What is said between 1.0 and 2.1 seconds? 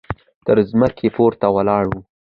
پورته ولاړه وه.